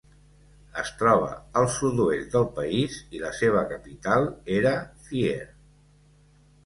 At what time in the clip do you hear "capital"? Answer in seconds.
3.75-4.27